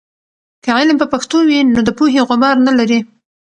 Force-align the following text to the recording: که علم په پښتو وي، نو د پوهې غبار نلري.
که 0.63 0.69
علم 0.77 0.95
په 1.01 1.07
پښتو 1.13 1.37
وي، 1.47 1.59
نو 1.73 1.79
د 1.87 1.89
پوهې 1.97 2.21
غبار 2.29 2.55
نلري. 2.67 2.99